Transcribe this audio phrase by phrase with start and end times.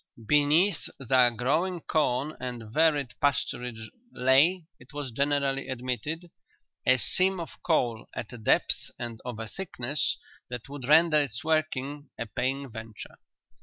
[0.25, 3.79] Beneath their growing corn and varied pasturage
[4.11, 6.31] lay, it was generally admitted,
[6.87, 10.17] a seam of coal at a depth and of a thickness
[10.49, 13.19] that would render its working a paying venture.